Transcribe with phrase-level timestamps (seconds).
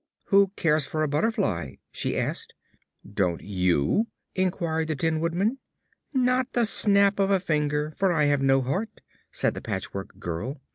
[0.29, 2.55] "Who cares for a butterfly?" she asked.
[3.07, 5.59] "Don't you?" inquired the Tin Woodman.
[6.11, 9.01] "Not the snap of a finger, for I have no heart,"
[9.31, 10.59] said the Patchwork Girl.